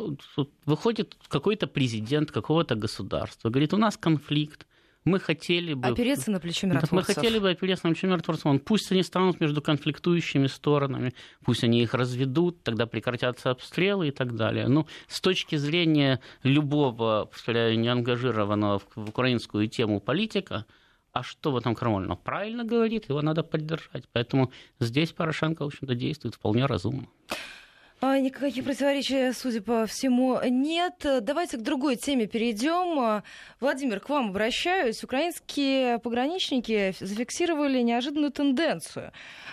[0.65, 4.67] выходит какой-то президент какого-то государства, говорит, у нас конфликт,
[5.05, 5.89] мы хотели бы...
[5.89, 6.93] Опереться на плечо миротворцев.
[6.93, 8.63] Мы хотели бы опереться на плечо миротворцев.
[8.65, 11.13] Пусть они станут между конфликтующими сторонами,
[11.45, 14.69] пусть они их разведут, тогда прекратятся обстрелы и так далее.
[14.69, 20.67] Но ну, с точки зрения любого, повторяю, неангажированного в украинскую тему политика,
[21.13, 22.17] а что в этом крамольного?
[22.17, 24.05] Правильно говорит, его надо поддержать.
[24.13, 27.07] Поэтому здесь Порошенко, в общем-то, действует вполне разумно.
[28.03, 31.07] Никаких противоречий, судя по всему, нет.
[31.21, 33.23] Давайте к другой теме перейдем.
[33.61, 35.05] Владимир, к вам обращаюсь.
[35.05, 39.13] Украинские пограничники зафиксировали неожиданную тенденцию.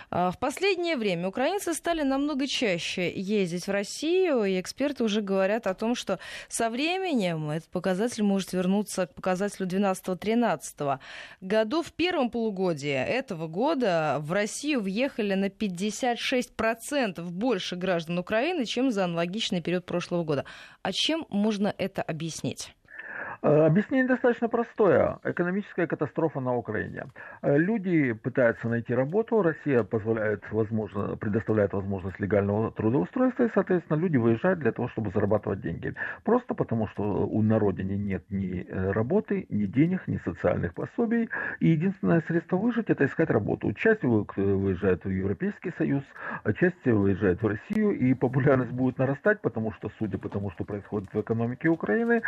[0.09, 5.67] А, в последнее время украинцы стали намного чаще ездить в Россию, и эксперты уже говорят
[5.67, 10.99] о том, что со временем этот показатель может вернуться к показателю 12-13
[11.41, 11.83] году.
[11.83, 18.89] В первом полугодии этого года в Россию въехали на 56% больше граждан Украины, Украины, чем
[18.89, 20.45] за аналогичный период прошлого года.
[20.81, 22.73] А чем можно это объяснить?
[23.41, 25.19] Э, объяснение достаточно простое.
[25.23, 27.05] Экономическая катастрофа на Украине.
[27.41, 34.17] Э, люди пытаются найти работу, Россия позволяет, возможно, предоставляет возможность легального трудоустройства, и, соответственно, люди
[34.17, 35.93] выезжают для того, чтобы зарабатывать деньги.
[36.23, 41.29] Просто потому, что у на родине нет ни э, работы, ни денег, ни социальных пособий,
[41.61, 43.71] и единственное средство выжить– это искать работу.
[43.73, 46.03] Часть выезжает в Европейский Союз,
[46.43, 50.65] а часть выезжает в Россию, и популярность будет нарастать, потому что, судя по тому, что
[50.65, 52.21] происходит в экономике Украины,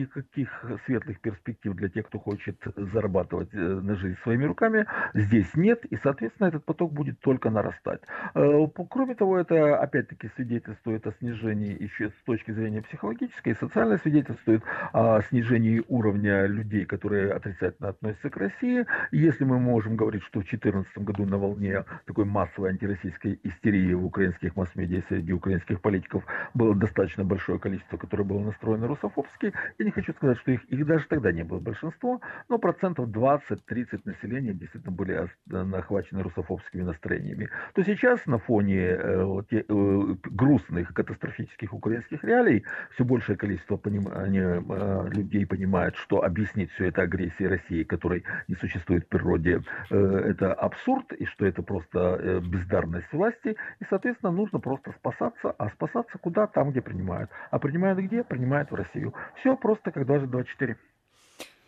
[0.00, 5.96] никаких светлых перспектив для тех, кто хочет зарабатывать на жизнь своими руками, здесь нет, и,
[5.96, 8.00] соответственно, этот поток будет только нарастать.
[8.34, 14.62] Кроме того, это опять-таки свидетельствует о снижении еще с точки зрения психологической и социальной свидетельствует
[14.92, 18.86] о снижении уровня людей, которые отрицательно относятся к России.
[19.10, 24.04] Если мы можем говорить, что в 2014 году на волне такой массовой антироссийской истерии в
[24.04, 29.92] украинских масс-медиа среди украинских политиков было достаточно большое количество, которое было настроено русофобски, я не
[29.92, 34.92] хочу сказать, что их, их даже тогда не было большинство, но процентов 20-30 населения действительно
[34.92, 35.28] были
[35.74, 37.48] охвачены русофобскими настроениями.
[37.74, 44.62] То сейчас на фоне э, те, э, грустных, катастрофических украинских реалий все большее количество понимания,
[44.68, 49.96] э, людей понимает, что объяснить все это агрессией России, которой не существует в природе, э,
[49.96, 55.68] это абсурд, и что это просто э, бездарность власти, и, соответственно, нужно просто спасаться, а
[55.70, 56.46] спасаться куда?
[56.46, 57.30] Там, где принимают.
[57.50, 58.22] А принимают где?
[58.22, 59.14] Принимают в Россию.
[59.40, 60.78] Все просто как дважды два четыре.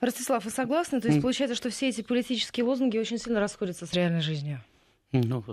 [0.01, 1.01] Ростислав, вы согласны?
[1.01, 4.61] То есть получается, что все эти политические лозунги очень сильно расходятся с реальной жизнью?
[5.12, 5.44] Ну,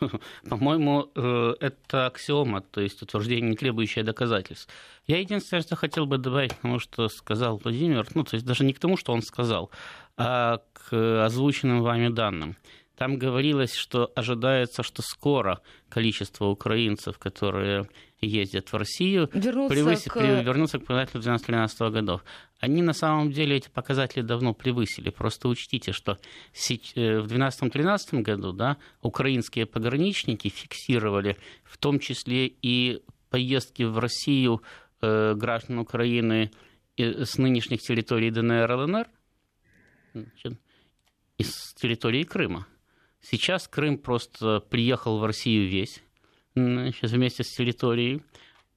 [0.48, 4.72] по-моему, э, это аксиома, то есть утверждение, не требующее доказательств.
[5.06, 8.64] Я единственное, что хотел бы добавить к тому, что сказал Владимир, ну, то есть даже
[8.64, 9.70] не к тому, что он сказал,
[10.16, 12.56] а к озвученным вами данным.
[12.96, 17.88] Там говорилось, что ожидается, что скоро количество украинцев, которые
[18.26, 20.16] ездят в Россию, вернуться превысит, к...
[20.16, 22.24] вернутся к показателю 12-13 годов.
[22.60, 25.10] Они на самом деле эти показатели давно превысили.
[25.10, 33.02] Просто учтите, что э, в 2012-2013 году да, украинские пограничники фиксировали в том числе и
[33.30, 34.62] поездки в Россию
[35.00, 36.50] э, граждан Украины
[36.96, 39.08] с нынешних территорий ДНР, ЛНР,
[41.38, 42.66] из территории Крыма.
[43.20, 46.02] Сейчас Крым просто приехал в Россию весь,
[46.54, 48.22] сейчас вместе с территорией,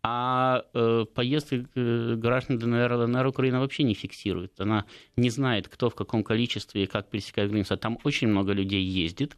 [0.04, 4.60] а э, поездки э, граждан ДНР, ЛНР Украина вообще не фиксирует.
[4.60, 4.86] Она
[5.16, 7.76] не знает, кто в каком количестве и как пересекает границу.
[7.78, 9.36] Там очень много людей ездит,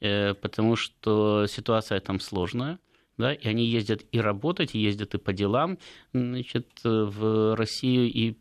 [0.00, 2.78] э, потому что ситуация там сложная
[3.18, 5.78] да, и они ездят и работать, и ездят и по делам,
[6.12, 8.36] значит, в Россию, и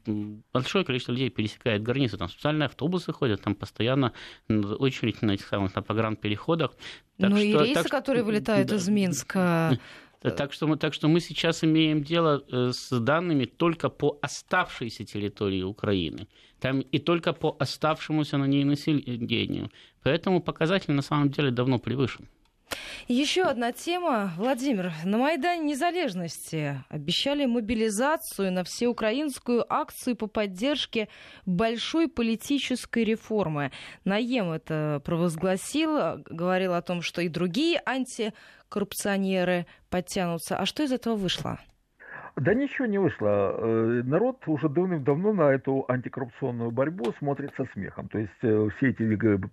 [0.53, 4.13] большое количество людей пересекает границу, там специальные автобусы ходят, там постоянно
[4.47, 6.71] очередь на этих самых на погранпереходах.
[7.17, 9.79] Так ну что, и рейсы, так, которые вылетают да, из Минска...
[10.19, 15.05] Так что, мы, так что мы сейчас имеем дело э, с данными только по оставшейся
[15.05, 16.27] территории Украины.
[16.59, 19.69] Там и только по оставшемуся на ней населению.
[20.03, 22.27] Поэтому показатель на самом деле давно превышен.
[23.07, 24.33] Еще одна тема.
[24.37, 31.07] Владимир, на Майдане Незалежности обещали мобилизацию на всеукраинскую акцию по поддержке
[31.45, 33.71] большой политической реформы.
[34.03, 40.57] Наем это провозгласил, говорил о том, что и другие антикоррупционеры подтянутся.
[40.57, 41.59] А что из этого вышло?
[42.37, 43.55] Да ничего не вышло.
[43.57, 48.09] Э, народ уже давным-давно на эту антикоррупционную борьбу смотрит со смехом.
[48.09, 49.03] То есть э, все эти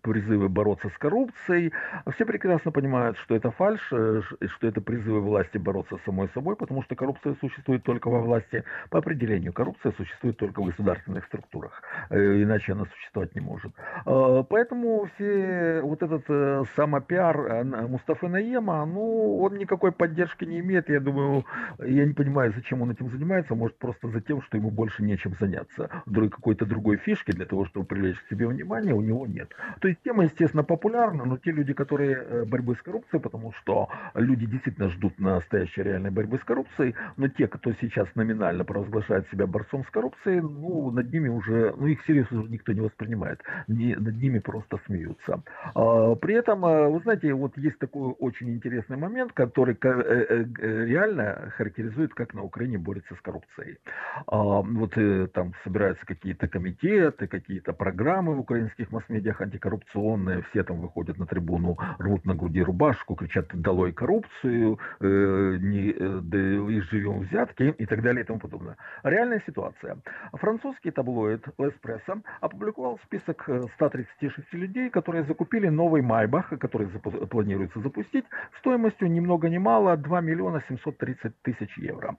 [0.03, 1.73] призывы бороться с коррупцией,
[2.15, 6.57] все прекрасно понимают, что это фальш, э, что это призывы власти бороться с самой собой,
[6.57, 8.65] потому что коррупция существует только во власти.
[8.91, 13.73] По определению, коррупция существует только в государственных структурах, иначе она существовать не может.
[14.05, 20.91] Поэтому все, вот этот самопиар Мустафы Наема, ну, он никакой поддержки не имеет.
[20.91, 21.47] Я думаю,
[21.79, 25.03] я не понимаю, зачем чем он этим занимается, может просто за тем, что ему больше
[25.03, 25.89] нечем заняться.
[26.07, 29.55] Другой, какой-то другой фишки для того, чтобы привлечь к себе внимание, у него нет.
[29.81, 33.89] То есть тема, естественно, популярна, но те люди, которые э, борьбы с коррупцией, потому что
[34.15, 39.47] люди действительно ждут настоящей реальной борьбы с коррупцией, но те, кто сейчас номинально провозглашает себя
[39.47, 43.41] борцом с коррупцией, ну, над ними уже, ну, их серьезно уже никто не воспринимает.
[43.69, 45.43] Не, над ними просто смеются.
[45.75, 50.45] А, при этом, э, вы знаете, вот есть такой очень интересный момент, который э,
[50.87, 53.79] реально характеризует как наука Украине борется с коррупцией.
[54.27, 60.81] А, вот э, там собираются какие-то комитеты, какие-то программы в украинских масс-медиах антикоррупционные, все там
[60.81, 66.81] выходят на трибуну, рвут на груди рубашку, кричат «долой коррупцию», э, не, э, да, и
[66.81, 68.77] «живем взятки» и так далее и тому подобное.
[69.03, 69.99] Реальная ситуация.
[70.33, 78.25] Французский таблоид «Леспрессо» опубликовал список 136 людей, которые закупили новый Майбах, который запу- планируется запустить,
[78.59, 82.17] стоимостью ни много ни мало 2 миллиона 730 тысяч евро.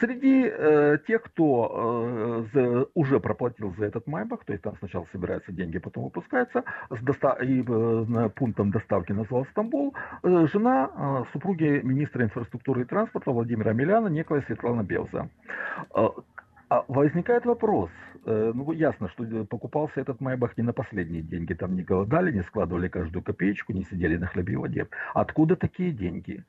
[0.00, 5.52] Среди э, тех, кто э, уже проплатил за этот майбах, то есть там сначала собираются
[5.52, 11.80] деньги, потом выпускается, с доста- и э, пунктом доставки назвал Стамбул, э, жена э, супруги
[11.82, 15.28] министра инфраструктуры и транспорта Владимира Миляна, некая Светлана Белза.
[15.94, 16.08] Э,
[16.68, 17.90] а возникает вопрос,
[18.26, 22.42] э, ну ясно, что покупался этот Майбах не на последние деньги, там не голодали, не
[22.42, 24.86] складывали каждую копеечку, не сидели на хлебе и воде.
[25.12, 26.44] Откуда такие деньги?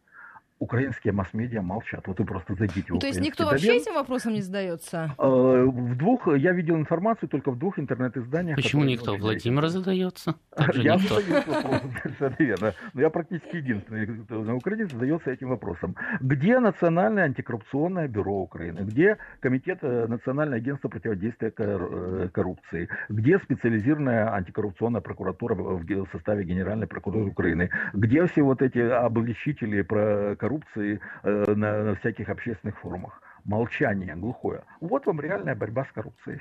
[0.62, 2.08] Украинские масс-медиа молчат.
[2.08, 5.15] Вот вы просто зайдите в То есть никто вообще этим вопросом не задается?
[5.17, 8.56] Э, в двух, я видел информацию только в двух интернет-изданиях.
[8.56, 9.15] Почему никто?
[9.15, 10.36] Владимир задается?
[10.76, 12.74] Я задаюсь вопросом, совершенно.
[12.93, 15.95] Но я практически единственный, кто на Украине задается этим вопросом.
[16.19, 18.82] Где Национальное антикоррупционное бюро Украины?
[18.82, 22.88] Где Комитет э, Национальное агентство противодействия э, коррупции?
[23.10, 27.71] Где специализированная антикоррупционная прокуратура в составе Генеральной прокуратуры Украины?
[27.93, 30.51] Где все вот эти обличители про коррупцию?
[30.52, 33.22] Коррупции э, на, на всяких общественных форумах.
[33.46, 34.64] Молчание глухое.
[34.82, 36.40] Вот вам реальная борьба с коррупцией.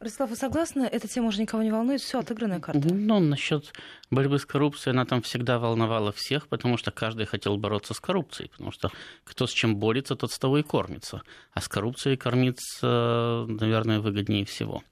[0.00, 0.82] Ростислав, вы согласны?
[0.82, 2.80] Эта тема уже никого не волнует, все отыгранная карта.
[2.92, 3.72] Ну, насчет
[4.10, 8.50] борьбы с коррупцией, она там всегда волновала всех, потому что каждый хотел бороться с коррупцией,
[8.50, 8.90] потому что
[9.24, 11.22] кто с чем борется, тот с того и кормится.
[11.52, 14.82] А с коррупцией кормиться, наверное, выгоднее всего.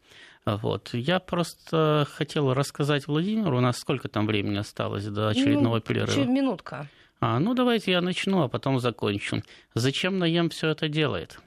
[0.47, 0.91] Вот.
[0.95, 6.25] Я просто хотел рассказать Владимиру, у нас сколько там времени осталось до очередного ну, перерыва?
[6.25, 6.89] Минутка.
[7.25, 9.45] А, ну, давайте я начну, а потом закончу.
[9.75, 11.39] Зачем Наем все это делает?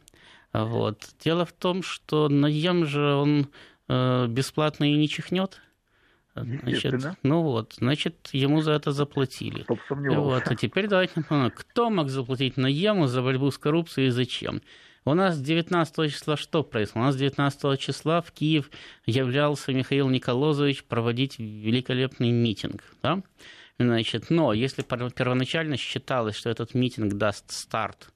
[0.54, 1.10] Вот.
[1.20, 3.50] Дело в том, что Наем же он
[3.90, 5.60] э, бесплатно и не чихнет.
[6.34, 9.66] Значит, ну вот, значит, ему за это заплатили.
[9.90, 14.62] Вот, а теперь давайте напомним, кто мог заплатить Наему за борьбу с коррупцией и зачем?
[15.04, 17.04] У нас 19 числа что происходило?
[17.04, 18.72] У нас 19 числа в Киев
[19.06, 22.82] являлся Михаил Николозович проводить великолепный митинг.
[23.04, 23.22] Да?
[23.78, 28.10] Значит, но если первоначально считалось, что этот митинг даст старт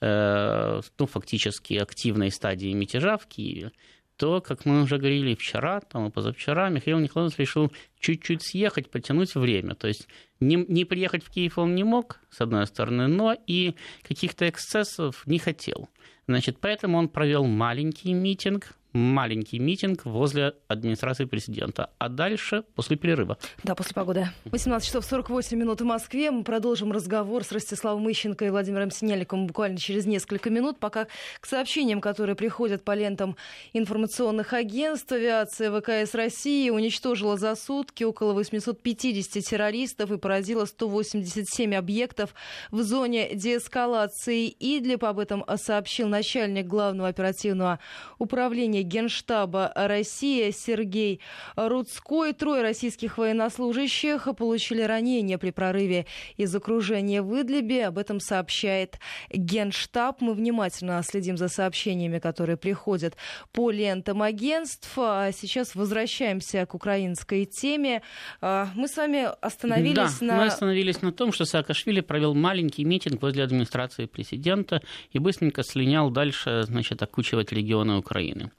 [0.00, 3.72] э, ну, фактически активной стадии мятежа в Киеве,
[4.16, 9.34] то, как мы уже говорили вчера, там, и позавчера, Михаил Николаевич решил чуть-чуть съехать, потянуть
[9.34, 9.74] время.
[9.74, 10.08] То есть
[10.40, 15.26] не, не приехать в Киев он не мог, с одной стороны, но и каких-то эксцессов
[15.26, 15.88] не хотел.
[16.28, 21.90] Значит, поэтому он провел маленький митинг, маленький митинг возле администрации президента.
[21.98, 23.38] А дальше после перерыва.
[23.62, 24.28] Да, после погоды.
[24.46, 26.30] 18 часов 48 минут в Москве.
[26.30, 30.78] Мы продолжим разговор с Ростиславом Ищенко и Владимиром Синельником буквально через несколько минут.
[30.78, 31.06] Пока
[31.40, 33.36] к сообщениям, которые приходят по лентам
[33.72, 35.12] информационных агентств.
[35.12, 42.34] Авиация ВКС России уничтожила за сутки около 850 террористов и поразила 187 объектов
[42.70, 44.54] в зоне деэскалации.
[44.58, 47.78] Идлиб об этом сообщил начальник главного оперативного
[48.18, 51.20] управления управления Генштаба России Сергей
[51.56, 52.32] Рудской.
[52.32, 57.86] Трое российских военнослужащих получили ранения при прорыве из окружения в Идлибе.
[57.86, 58.98] Об этом сообщает
[59.32, 60.20] Генштаб.
[60.20, 63.16] Мы внимательно следим за сообщениями, которые приходят
[63.52, 64.92] по лентам агентств.
[64.96, 68.02] А сейчас возвращаемся к украинской теме.
[68.40, 70.36] А, мы с вами остановились да, на...
[70.36, 76.10] мы остановились на том, что Саакашвили провел маленький митинг возле администрации президента и быстренько слинял
[76.10, 78.50] дальше, значит, окучивать регионы Украины.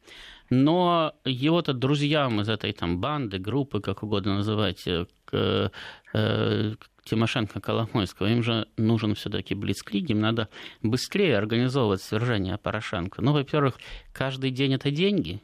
[0.52, 5.72] Но его-то друзьям из этой там банды, группы, как угодно называть, э, к,
[6.14, 10.50] э, Тимошенко Коломойского, им же нужен все-таки блицкриг, им надо
[10.84, 13.22] быстрее организовывать свержение Порошенко.
[13.22, 13.80] Ну, во-первых,
[14.12, 15.42] каждый день это деньги,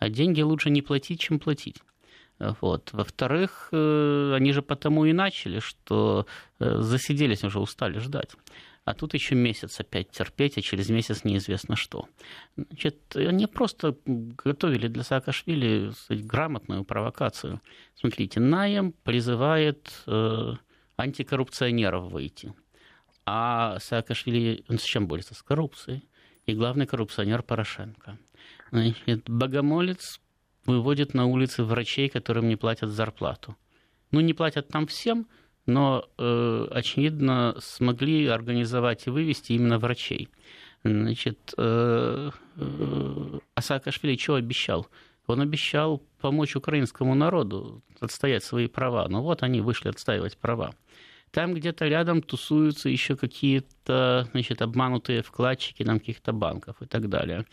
[0.00, 1.76] а деньги лучше не платить, чем платить.
[2.60, 2.90] Вот.
[2.92, 6.26] Во-вторых, э, они же потому и начали, что
[6.58, 8.30] засиделись, уже устали ждать
[8.84, 12.08] а тут еще месяц опять терпеть, а через месяц неизвестно что.
[12.56, 17.60] Значит, они просто готовили для Саакашвили грамотную провокацию.
[17.94, 20.54] Смотрите, Наем призывает э,
[20.96, 22.54] антикоррупционеров выйти.
[23.24, 25.34] А Саакашвили, он с чем борется?
[25.34, 26.08] С коррупцией.
[26.46, 28.18] И главный коррупционер Порошенко.
[28.72, 30.20] Значит, богомолец
[30.66, 33.56] выводит на улицы врачей, которым не платят зарплату.
[34.10, 35.28] Ну, не платят там всем,
[35.66, 40.28] но, э, очевидно, смогли организовать и вывести именно врачей.
[40.84, 44.88] Значит, э, э, Саакашвили что обещал?
[45.26, 49.06] Он обещал помочь украинскому народу отстоять свои права.
[49.08, 50.74] Ну вот они вышли отстаивать права.
[51.30, 57.46] Там где-то рядом тусуются еще какие-то значит, обманутые вкладчики там, каких-то банков и так далее.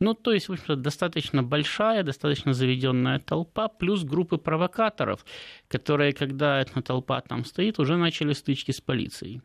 [0.00, 5.24] Ну, то есть, в общем-то, достаточно большая, достаточно заведенная толпа, плюс группы провокаторов,
[5.68, 9.40] которые, когда эта толпа там стоит, уже начали стычки с полицией.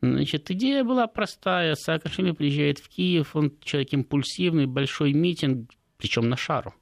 [0.00, 1.76] Значит, идея была простая.
[1.76, 6.74] Саакашвили приезжает в Киев, он человек импульсивный, большой митинг, причем на шару.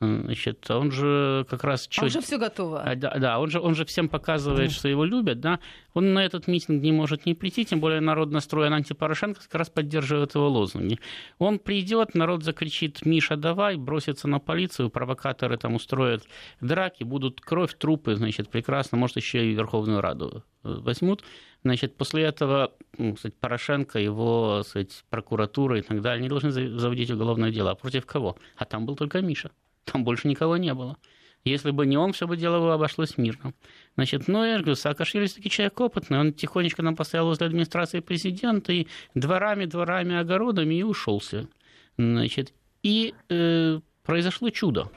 [0.00, 1.88] Значит, он же как раз...
[1.98, 2.82] А уже все готово.
[2.82, 4.74] А, да, да он, же, он же всем показывает, mm.
[4.74, 5.58] что его любят, да.
[5.92, 9.70] Он на этот митинг не может не прийти, тем более народ настроен антипорошенко, как раз
[9.70, 11.00] поддерживает его лозунги.
[11.38, 16.22] Он придет, народ закричит «Миша, давай!», бросится на полицию, провокаторы там устроят
[16.60, 21.24] драки, будут кровь, трупы, значит, прекрасно, может, еще и Верховную Раду э, возьмут.
[21.64, 27.10] Значит, после этого ну, кстати, Порошенко, его кстати, прокуратура и так далее, они должны заводить
[27.10, 27.72] уголовное дело.
[27.72, 28.36] А против кого?
[28.56, 29.50] А там был только Миша.
[29.90, 30.96] Там больше никого не было.
[31.44, 33.54] Если бы не он, все бы дело бы обошлось мирно.
[33.94, 38.72] Значит, ну, я говорю, Саакашвили таки человек опытный, он тихонечко нам поставил возле администрации президента
[38.72, 41.48] и дворами, дворами, огородами и ушелся.
[41.96, 44.90] Значит, и э, произошло чудо.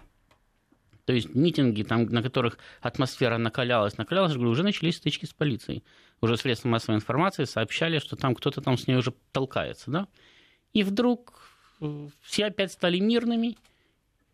[1.05, 5.83] То есть митинги, там, на которых атмосфера накалялась, накалялась, говорю, уже начались стычки с полицией.
[6.21, 9.89] Уже средства массовой информации сообщали, что там кто-то там с ней уже толкается.
[9.89, 10.07] Да?
[10.73, 11.49] И вдруг
[11.81, 13.57] э, все опять стали мирными,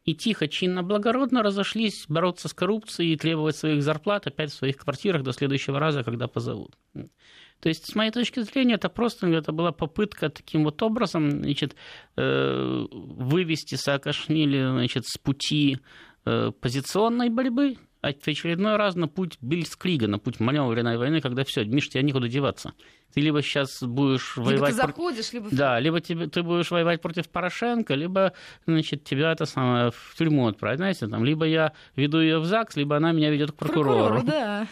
[0.07, 4.77] и тихо, чинно, благородно разошлись бороться с коррупцией и требовать своих зарплат опять в своих
[4.77, 6.77] квартирах до следующего раза, когда позовут.
[7.59, 11.75] То есть, с моей точки зрения, это просто это была попытка таким вот образом значит,
[12.15, 15.79] э, вывести Саакашвили значит, с пути
[16.23, 17.75] э, позиционной борьбы,
[18.13, 22.27] в очередной раз на путь Бильскрига, на путь маневренной войны, когда все, Миш, тебе некуда
[22.27, 22.73] деваться.
[23.13, 24.71] Ты либо сейчас будешь либо воевать...
[24.71, 25.47] Либо ты заходишь, либо...
[25.51, 28.33] Да, либо тебе, ты будешь воевать против Порошенко, либо,
[28.65, 30.77] значит, тебя это самое, в тюрьму отправить.
[30.77, 34.21] Знаете, там, либо я веду ее в ЗАГС, либо она меня ведет к прокурору.
[34.21, 34.67] Прокурору, да.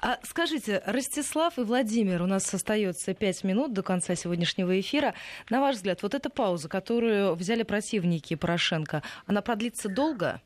[0.00, 5.14] А скажите, Ростислав и Владимир, у нас остается пять минут до конца сегодняшнего эфира.
[5.50, 10.40] На ваш взгляд, вот эта пауза, которую взяли противники Порошенко, она продлится долго?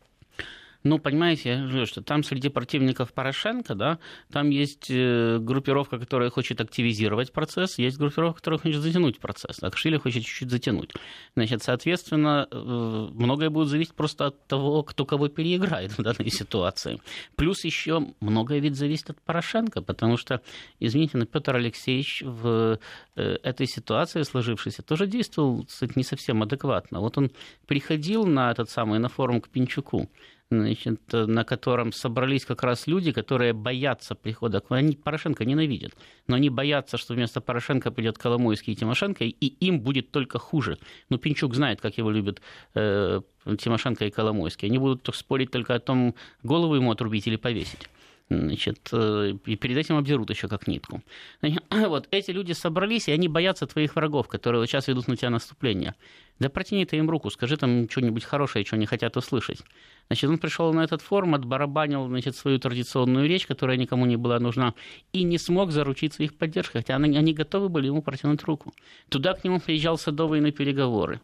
[0.82, 3.98] Ну, понимаете, что там среди противников Порошенко, да,
[4.32, 9.58] там есть э, группировка, которая хочет активизировать процесс, есть группировка, которая хочет затянуть процесс.
[9.62, 10.92] А Кашвили хочет чуть-чуть затянуть.
[11.36, 16.98] Значит, соответственно, э, многое будет зависеть просто от того, кто кого переиграет в данной ситуации.
[17.36, 20.40] Плюс еще многое ведь зависит от Порошенко, потому что,
[20.78, 22.78] извините, но Петр Алексеевич в
[23.16, 27.00] э, этой ситуации сложившейся тоже действовал, кстати, не совсем адекватно.
[27.00, 27.30] Вот он
[27.66, 30.08] приходил на этот самый, на форум к Пинчуку,
[30.50, 34.62] значит, на котором собрались как раз люди, которые боятся прихода.
[34.68, 35.92] Они Порошенко ненавидят,
[36.26, 40.78] но они боятся, что вместо Порошенко придет Коломойский и Тимошенко, и им будет только хуже.
[41.08, 42.42] Ну, Пинчук знает, как его любят
[42.74, 43.20] э,
[43.58, 44.68] Тимошенко и Коломойский.
[44.68, 47.88] Они будут спорить только о том, голову ему отрубить или повесить.
[48.30, 51.02] Значит, э, и перед этим обдерут еще как нитку.
[51.70, 55.30] Вот эти люди собрались, и они боятся твоих врагов, которые вот сейчас ведут на тебя
[55.30, 55.94] наступление.
[56.40, 59.60] Да протяни ты им руку, скажи там что-нибудь хорошее, что они хотят услышать.
[60.08, 64.40] Значит, он пришел на этот форум, отбарабанил значит, свою традиционную речь, которая никому не была
[64.40, 64.74] нужна,
[65.12, 68.72] и не смог заручиться их поддержкой, хотя они, они готовы были ему протянуть руку.
[69.10, 71.20] Туда к нему приезжал Садовый на переговоры.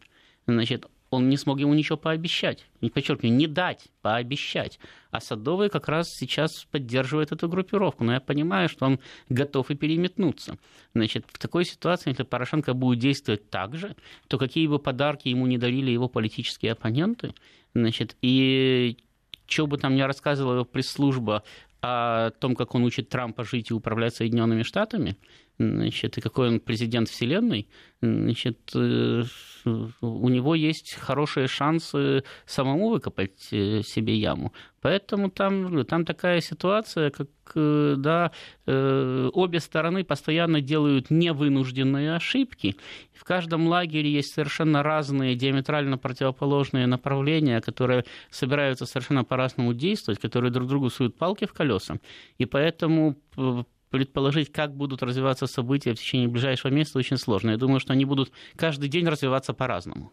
[0.47, 2.67] Значит, он не смог ему ничего пообещать.
[2.81, 4.79] Не подчеркиваю, не дать, пообещать.
[5.11, 8.05] А Садовый как раз сейчас поддерживает эту группировку.
[8.05, 10.59] Но я понимаю, что он готов и переметнуться.
[10.95, 13.97] Значит, в такой ситуации, если Порошенко будет действовать так же,
[14.29, 17.35] то какие бы подарки ему не дарили его политические оппоненты,
[17.75, 18.97] значит, и
[19.47, 21.45] что бы там ни рассказывала его пресс-служба
[21.83, 25.17] о том, как он учит Трампа жить и управлять Соединенными Штатами,
[25.59, 27.69] значит, и какой он президент Вселенной,
[28.03, 29.23] значит, э,
[29.65, 34.53] у него есть хорошие шансы самому выкопать э, себе яму.
[34.83, 38.33] Поэтому там, там такая ситуация, как э, да,
[38.67, 42.77] обе стороны постоянно делают невынужденные ошибки.
[43.15, 50.53] В каждом лагере есть совершенно разные, диаметрально противоположные направления, которые собираются совершенно по-разному действовать, которые
[50.53, 51.97] друг другу суют палки в колеса.
[52.39, 53.17] И поэтому
[53.91, 57.51] предположить, как будут развиваться события в течение ближайшего месяца, очень сложно.
[57.51, 60.12] Я думаю, что они будут каждый день развиваться по-разному.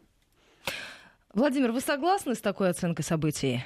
[1.33, 3.63] Владимир, вы согласны с такой оценкой событий?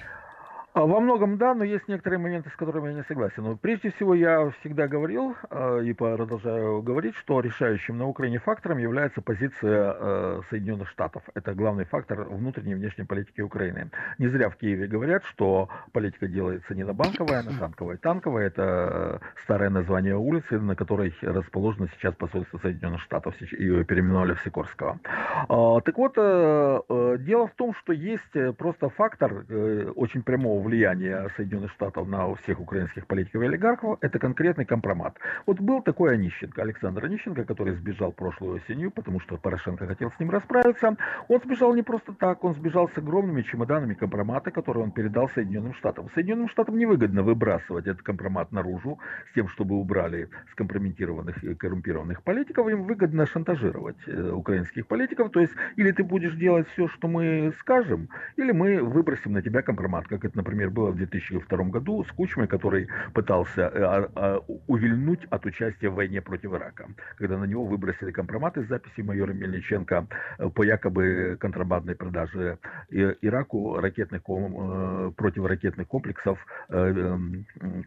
[0.77, 3.41] А, во многом да, но есть некоторые моменты, с которыми я не согласен.
[3.41, 8.77] Но прежде всего я всегда говорил а, и продолжаю говорить, что решающим на Украине фактором
[8.77, 11.23] является позиция а, Соединенных Штатов.
[11.33, 13.89] Это главный фактор внутренней и внешней политики Украины.
[14.19, 17.97] Не зря в Киеве говорят, что политика делается не на банковая, а на танковая.
[17.97, 23.33] Танковая– это старое название улицы, на которой расположено сейчас посольство Соединенных Штатов.
[23.41, 24.99] Ее переименовали в Сикорского.
[25.47, 31.29] Так вот, э, э, дело в том, что есть просто фактор э, очень прямого влияние
[31.35, 35.17] Соединенных Штатов на всех украинских политиков и олигархов, это конкретный компромат.
[35.45, 40.19] Вот был такой Онищенко, Александр Онищенко, который сбежал прошлой осенью, потому что Порошенко хотел с
[40.19, 40.95] ним расправиться.
[41.27, 45.73] Он сбежал не просто так, он сбежал с огромными чемоданами компромата, которые он передал Соединенным
[45.73, 46.09] Штатам.
[46.13, 48.99] Соединенным Штатам невыгодно выбрасывать этот компромат наружу
[49.31, 52.67] с тем, чтобы убрали скомпрометированных и коррумпированных политиков.
[52.67, 55.31] Им выгодно шантажировать э, украинских политиков.
[55.31, 59.61] То есть, или ты будешь делать все, что мы скажем, или мы выбросим на тебя
[59.61, 64.09] компромат, как это, например, например, было в 2002 году с Кучмой, который пытался э, а,
[64.15, 66.87] а, увильнуть от участия в войне против Ирака,
[67.17, 70.07] когда на него выбросили компроматы с записью майора Мельниченко
[70.39, 72.57] э, по якобы контрабандной продаже
[72.89, 76.39] Ираку ракетных, э, противоракетных комплексов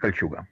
[0.00, 0.46] «Кольчуга».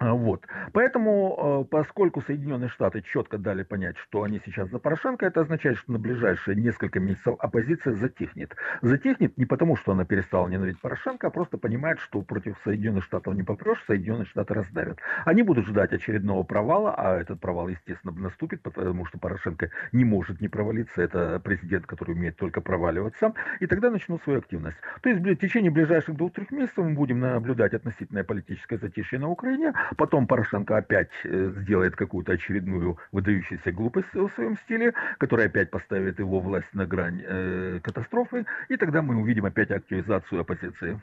[0.00, 0.44] А, вот.
[0.72, 5.78] Поэтому, э, поскольку Соединенные Штаты четко дали понять, что они сейчас за Порошенко, это означает,
[5.78, 8.56] что на ближайшие несколько месяцев оппозиция затихнет.
[8.82, 13.34] Затихнет не потому, что она перестала ненавидеть Порошенко, а просто понимает, что против Соединенных Штатов
[13.34, 14.98] не попрешь, Соединенные Штаты раздавят.
[15.24, 20.40] Они будут ждать очередного провала, а этот провал, естественно, наступит, потому что Порошенко не может
[20.40, 21.02] не провалиться.
[21.02, 23.32] Это президент, который умеет только проваливаться.
[23.60, 24.78] И тогда начнут свою активность.
[25.02, 29.72] То есть в течение ближайших двух-трех месяцев мы будем наблюдать относительное политическое затишье на Украине,
[29.96, 36.18] Потом Порошенко опять э, сделает какую-то очередную выдающуюся глупость в своем стиле, которая опять поставит
[36.18, 38.46] его власть на грань э, катастрофы.
[38.68, 41.00] И тогда мы увидим опять активизацию оппозиции.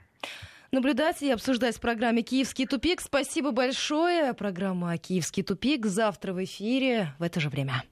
[0.72, 3.02] Наблюдать и обсуждать в программе «Киевский тупик».
[3.02, 4.34] Спасибо большое.
[4.34, 7.84] Программа «Киевский тупик» завтра в эфире в это же время.